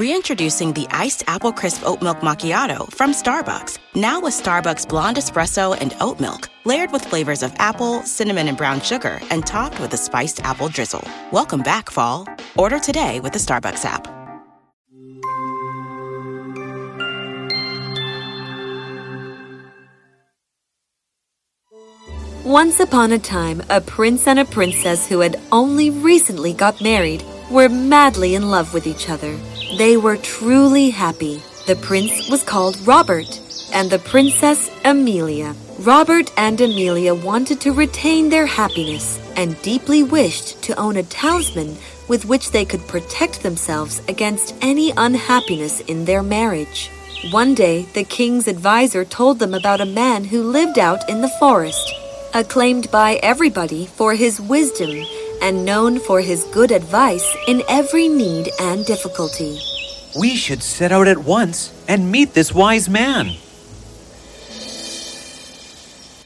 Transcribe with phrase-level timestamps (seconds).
[0.00, 3.78] Reintroducing the iced apple crisp oat milk macchiato from Starbucks.
[3.94, 8.56] Now with Starbucks blonde espresso and oat milk, layered with flavors of apple, cinnamon, and
[8.56, 11.06] brown sugar, and topped with a spiced apple drizzle.
[11.32, 12.26] Welcome back, fall.
[12.56, 14.08] Order today with the Starbucks app.
[22.46, 27.22] Once upon a time, a prince and a princess who had only recently got married
[27.50, 29.38] were madly in love with each other.
[29.78, 31.42] They were truly happy.
[31.66, 33.40] The prince was called Robert,
[33.72, 35.54] and the princess Amelia.
[35.78, 41.76] Robert and Amelia wanted to retain their happiness and deeply wished to own a talisman
[42.08, 46.90] with which they could protect themselves against any unhappiness in their marriage.
[47.30, 51.34] One day, the king's adviser told them about a man who lived out in the
[51.38, 51.94] forest,
[52.34, 55.06] acclaimed by everybody for his wisdom
[55.40, 59.58] and known for his good advice in every need and difficulty.
[60.18, 63.36] We should set out at once and meet this wise man.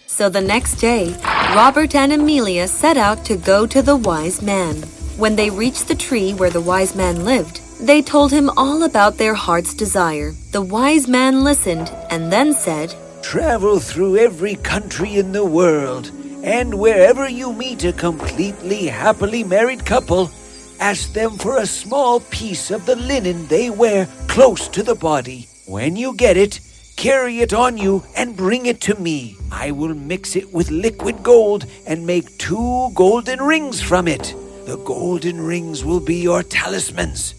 [0.06, 1.14] So the next day,
[1.54, 4.76] Robert and Amelia set out to go to the wise man.
[5.16, 9.18] When they reached the tree where the wise man lived, they told him all about
[9.18, 10.32] their heart's desire.
[10.52, 16.10] The wise man listened and then said, Travel through every country in the world
[16.44, 20.30] and wherever you meet a completely happily married couple,
[20.78, 25.48] ask them for a small piece of the linen they wear close to the body.
[25.66, 26.60] When you get it,
[26.96, 29.38] carry it on you and bring it to me.
[29.50, 34.34] I will mix it with liquid gold and make two golden rings from it.
[34.66, 37.34] The golden rings will be your talismans.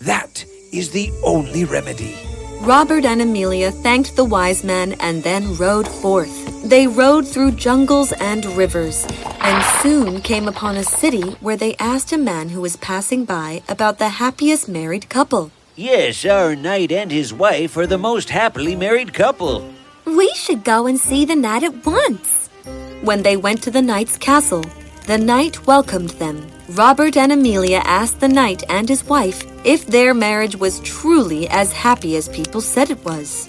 [0.00, 0.42] That
[0.72, 2.27] is the only remedy.
[2.62, 6.62] Robert and Amelia thanked the wise man and then rode forth.
[6.68, 9.06] They rode through jungles and rivers,
[9.40, 13.62] and soon came upon a city where they asked a man who was passing by
[13.68, 15.50] about the happiest married couple.
[15.76, 19.72] Yes, our knight and his wife are the most happily married couple.
[20.04, 22.48] We should go and see the knight at once.
[23.02, 24.64] When they went to the knight's castle,
[25.08, 26.46] the knight welcomed them.
[26.68, 31.72] Robert and Amelia asked the knight and his wife if their marriage was truly as
[31.72, 33.48] happy as people said it was.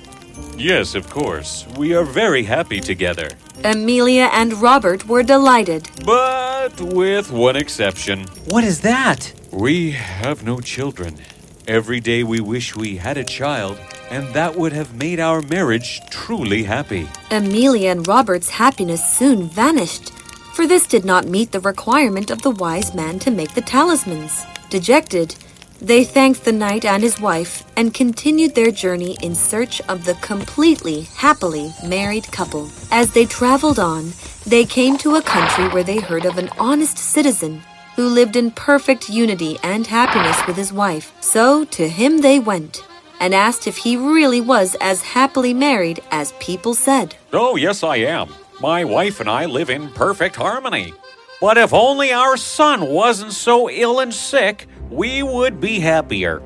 [0.57, 1.65] Yes, of course.
[1.75, 3.27] We are very happy together.
[3.65, 5.89] Amelia and Robert were delighted.
[6.05, 8.25] But with one exception.
[8.47, 9.33] What is that?
[9.51, 11.17] We have no children.
[11.67, 13.77] Every day we wish we had a child,
[14.09, 17.09] and that would have made our marriage truly happy.
[17.31, 20.13] Amelia and Robert's happiness soon vanished,
[20.53, 24.43] for this did not meet the requirement of the wise man to make the talismans.
[24.69, 25.35] Dejected,
[25.81, 30.15] they thanked the knight and his wife and continued their journey in search of the
[30.15, 32.69] completely happily married couple.
[32.91, 34.11] As they traveled on,
[34.45, 37.61] they came to a country where they heard of an honest citizen
[37.95, 41.13] who lived in perfect unity and happiness with his wife.
[41.21, 42.83] So to him they went
[43.19, 47.15] and asked if he really was as happily married as people said.
[47.33, 48.33] Oh, yes, I am.
[48.61, 50.93] My wife and I live in perfect harmony.
[51.39, 56.41] But if only our son wasn't so ill and sick, we would be happier.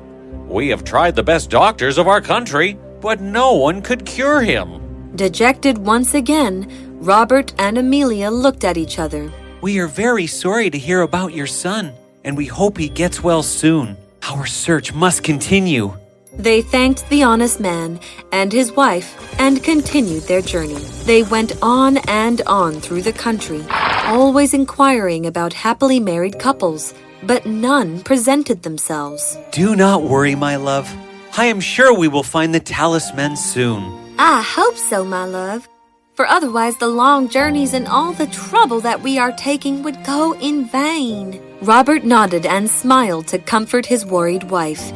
[0.46, 5.10] We have tried the best doctors of our country, but no one could cure him.
[5.16, 6.68] Dejected once again,
[7.00, 9.32] Robert and Amelia looked at each other.
[9.60, 13.42] We are very sorry to hear about your son, and we hope he gets well
[13.42, 13.96] soon.
[14.30, 15.96] Our search must continue.
[16.36, 18.00] They thanked the honest man
[18.32, 20.82] and his wife and continued their journey.
[21.04, 23.64] They went on and on through the country,
[24.06, 26.94] always inquiring about happily married couples
[27.26, 29.38] but none presented themselves.
[29.50, 30.92] Do not worry, my love.
[31.36, 33.82] I am sure we will find the talisman soon.
[34.18, 35.68] I hope so, my love.
[36.14, 40.34] For otherwise, the long journeys and all the trouble that we are taking would go
[40.34, 41.40] in vain.
[41.60, 44.92] Robert nodded and smiled to comfort his worried wife.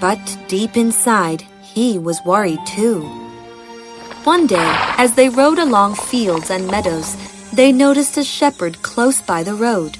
[0.00, 3.02] But deep inside, he was worried too.
[4.24, 7.16] One day, as they rode along fields and meadows,
[7.52, 9.98] they noticed a shepherd close by the road,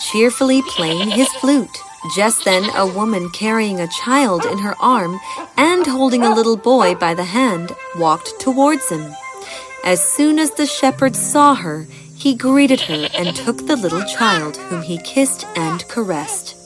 [0.00, 1.76] cheerfully playing his flute.
[2.14, 5.18] Just then, a woman carrying a child in her arm
[5.56, 9.12] and holding a little boy by the hand walked towards him.
[9.84, 14.56] As soon as the shepherd saw her, he greeted her and took the little child,
[14.56, 16.65] whom he kissed and caressed.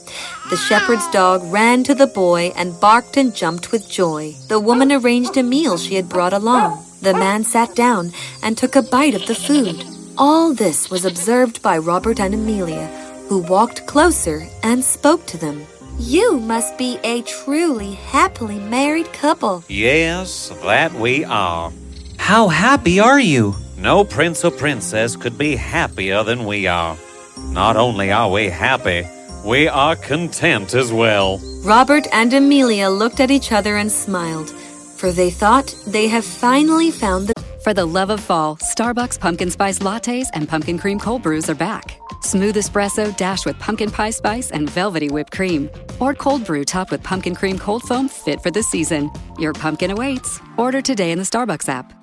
[0.51, 4.35] The shepherd's dog ran to the boy and barked and jumped with joy.
[4.49, 6.85] The woman arranged a meal she had brought along.
[7.01, 8.11] The man sat down
[8.43, 9.85] and took a bite of the food.
[10.17, 12.87] All this was observed by Robert and Amelia,
[13.29, 15.65] who walked closer and spoke to them.
[15.97, 19.63] You must be a truly happily married couple.
[19.69, 21.71] Yes, that we are.
[22.17, 23.55] How happy are you?
[23.77, 26.97] No prince or princess could be happier than we are.
[27.37, 29.07] Not only are we happy,
[29.43, 31.39] we are content as well.
[31.63, 36.91] Robert and Amelia looked at each other and smiled, for they thought they have finally
[36.91, 37.33] found the.
[37.63, 41.55] For the love of fall, Starbucks pumpkin spice lattes and pumpkin cream cold brews are
[41.55, 41.99] back.
[42.21, 45.69] Smooth espresso dashed with pumpkin pie spice and velvety whipped cream.
[45.99, 49.11] Or cold brew topped with pumpkin cream cold foam fit for the season.
[49.37, 50.39] Your pumpkin awaits.
[50.57, 51.93] Order today in the Starbucks app.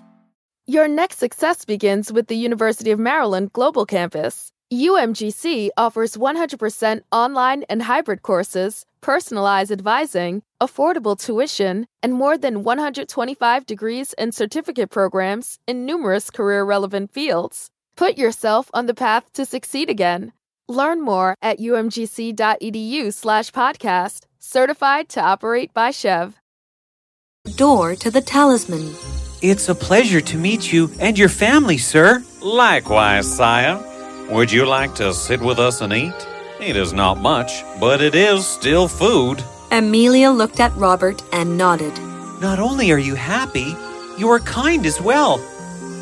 [0.67, 4.53] Your next success begins with the University of Maryland Global Campus.
[4.73, 13.65] UMGC offers 100% online and hybrid courses, personalized advising, affordable tuition, and more than 125
[13.65, 17.71] degrees and certificate programs in numerous career relevant fields.
[17.97, 20.33] Put yourself on the path to succeed again.
[20.69, 26.35] Learn more at umgc.edu/slash podcast, certified to operate by SCHEV.
[27.57, 28.93] Door to the talisman.
[29.41, 32.23] It's a pleasure to meet you and your family, sir.
[32.43, 33.88] Likewise, sire.
[34.31, 36.29] Would you like to sit with us and eat?
[36.61, 39.43] It is not much, but it is still food.
[39.71, 41.99] Amelia looked at Robert and nodded.
[42.39, 43.75] Not only are you happy,
[44.19, 45.41] you are kind as well.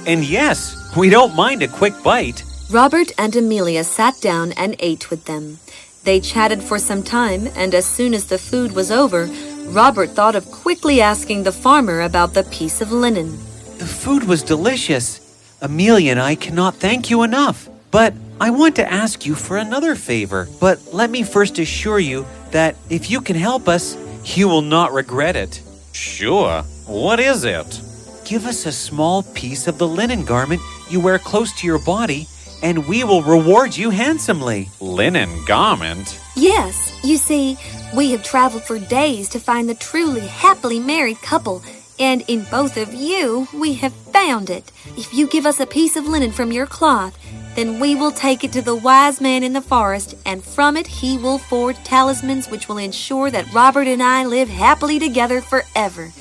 [0.09, 2.43] And yes, we don't mind a quick bite.
[2.69, 5.61] Robert and Amelia sat down and ate with them.
[6.03, 9.27] They chatted for some time, and as soon as the food was over,
[9.67, 13.39] Robert thought of quickly asking the farmer about the piece of linen.
[13.79, 15.21] The food was delicious.
[15.63, 17.69] Amelia and I cannot thank you enough.
[17.97, 18.13] But
[18.43, 20.49] I want to ask you for another favor.
[20.61, 23.97] But let me first assure you that if you can help us,
[24.37, 25.63] you will not regret it.
[25.93, 26.61] Sure.
[26.85, 27.81] What is it?
[28.27, 30.61] Give us a small piece of the linen garment
[30.91, 32.29] you wear close to your body,
[32.63, 34.69] and we will reward you handsomely.
[34.79, 36.21] Linen garment?
[36.37, 37.57] Yes, you see,
[37.97, 41.63] we have traveled for days to find the truly happily married couple,
[41.99, 44.71] and in both of you, we have found it.
[44.99, 47.17] If you give us a piece of linen from your cloth,
[47.57, 50.87] then we will take it to the wise man in the forest, and from it
[50.87, 56.13] he will forge talismans which will ensure that Robert and I live happily together forever.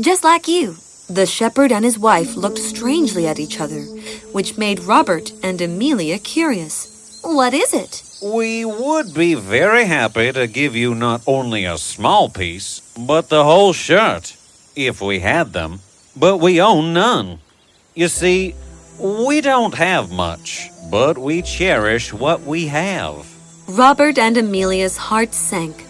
[0.00, 0.76] Just like you.
[1.08, 3.82] The shepherd and his wife looked strangely at each other,
[4.32, 7.20] which made Robert and Amelia curious.
[7.22, 8.02] What is it?
[8.22, 13.44] We would be very happy to give you not only a small piece, but the
[13.44, 14.36] whole shirt,
[14.74, 15.80] if we had them,
[16.16, 17.38] but we own none.
[17.94, 18.54] You see,
[18.98, 23.26] we don't have much, but we cherish what we have.
[23.68, 25.84] Robert and Amelia's hearts sank,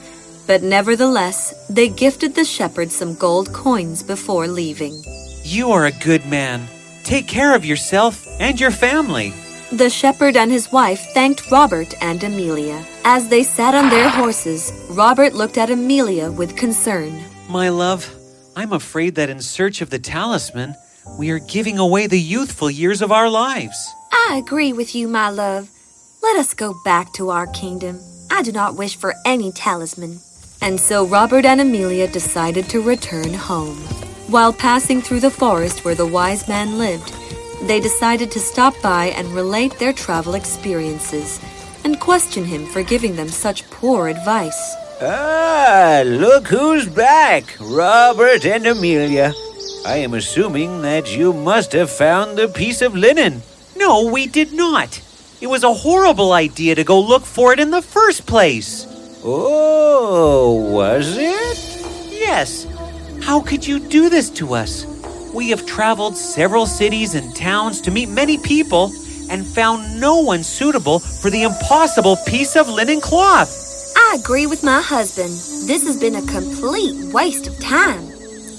[0.46, 5.02] but nevertheless, they gifted the shepherd some gold coins before leaving.
[5.42, 6.66] You are a good man.
[7.04, 9.32] Take care of yourself and your family.
[9.72, 12.84] The shepherd and his wife thanked Robert and Amelia.
[13.04, 17.22] As they sat on their horses, Robert looked at Amelia with concern.
[17.48, 18.08] My love,
[18.56, 20.74] I'm afraid that in search of the talisman,
[21.18, 23.94] we are giving away the youthful years of our lives.
[24.12, 25.70] I agree with you, my love.
[26.22, 28.00] Let us go back to our kingdom.
[28.30, 30.20] I do not wish for any talisman.
[30.60, 33.76] And so Robert and Amelia decided to return home.
[34.28, 37.14] While passing through the forest where the wise man lived,
[37.62, 41.40] they decided to stop by and relate their travel experiences
[41.84, 44.74] and question him for giving them such poor advice.
[45.00, 49.32] Ah, look who's back, Robert and Amelia.
[49.86, 53.40] I am assuming that you must have found the piece of linen.
[53.76, 55.00] No, we did not.
[55.40, 58.84] It was a horrible idea to go look for it in the first place.
[59.22, 62.10] Oh, was it?
[62.10, 62.66] Yes.
[63.22, 64.84] How could you do this to us?
[65.32, 68.90] We have traveled several cities and towns to meet many people
[69.30, 73.94] and found no one suitable for the impossible piece of linen cloth.
[73.96, 75.30] I agree with my husband.
[75.68, 78.05] This has been a complete waste of time.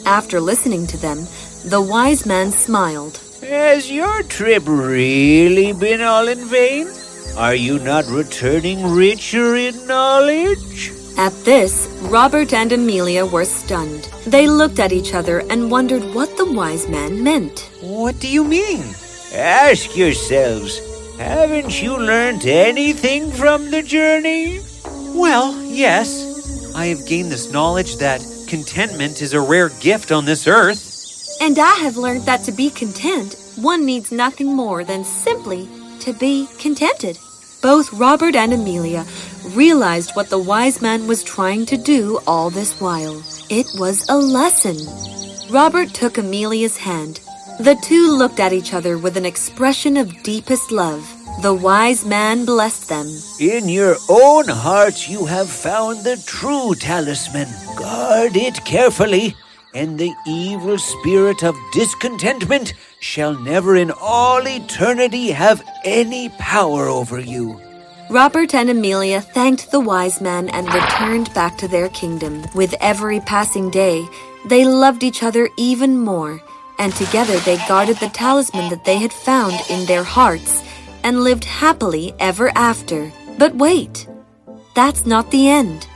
[0.07, 1.27] After listening to them,
[1.65, 3.19] the wise man smiled.
[3.41, 6.87] Has your trip really been all in vain?
[7.35, 10.93] Are you not returning richer in knowledge?
[11.17, 14.05] At this, Robert and Amelia were stunned.
[14.25, 17.69] They looked at each other and wondered what the wise man meant.
[17.81, 18.85] What do you mean?
[19.35, 20.79] Ask yourselves,
[21.19, 24.61] haven't you learned anything from the journey?
[25.13, 26.73] Well, yes.
[26.73, 31.37] I have gained this knowledge that contentment is a rare gift on this earth.
[31.41, 35.67] And I have learned that to be content, one needs nothing more than simply
[35.99, 37.17] to be contented.
[37.61, 39.05] Both Robert and Amelia
[39.49, 43.21] realized what the wise man was trying to do all this while.
[43.49, 44.77] It was a lesson.
[45.51, 47.19] Robert took Amelia's hand.
[47.59, 51.16] The two looked at each other with an expression of deepest love.
[51.39, 53.07] The wise man blessed them.
[53.39, 57.47] In your own hearts you have found the true talisman.
[57.75, 59.35] Guard it carefully,
[59.75, 67.19] and the evil spirit of discontentment shall never in all eternity have any power over
[67.19, 67.61] you.
[68.09, 72.45] Robert and Amelia thanked the wise man and returned back to their kingdom.
[72.55, 74.07] With every passing day,
[74.47, 76.41] they loved each other even more,
[76.79, 80.63] and together they guarded the talisman that they had found in their hearts
[81.03, 83.11] and lived happily ever after.
[83.37, 84.07] But wait,
[84.75, 85.87] that's not the end.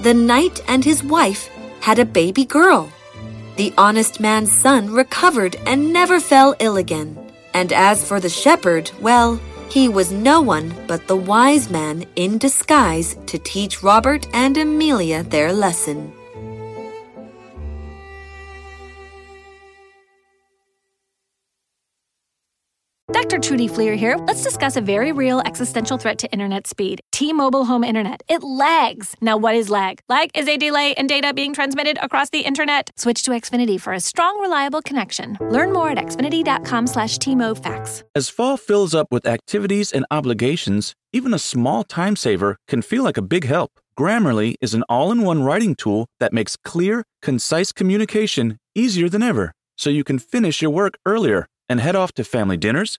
[0.00, 1.48] The knight and his wife
[1.80, 2.90] had a baby girl.
[3.56, 7.16] The honest man's son recovered and never fell ill again.
[7.54, 12.38] And as for the shepherd, well, he was no one but the wise man in
[12.38, 16.12] disguise to teach Robert and Amelia their lesson.
[23.26, 23.40] Dr.
[23.40, 24.16] Trudy Fleer here.
[24.28, 28.22] Let's discuss a very real existential threat to internet speed T Mobile Home Internet.
[28.28, 29.16] It lags.
[29.20, 29.98] Now, what is lag?
[30.08, 32.90] Lag is a delay in data being transmitted across the internet.
[32.96, 35.36] Switch to Xfinity for a strong, reliable connection.
[35.40, 38.04] Learn more at xfinity.com slash T-MoFax.
[38.14, 43.02] As fall fills up with activities and obligations, even a small time saver can feel
[43.02, 43.72] like a big help.
[43.98, 49.24] Grammarly is an all in one writing tool that makes clear, concise communication easier than
[49.24, 52.98] ever, so you can finish your work earlier and head off to family dinners,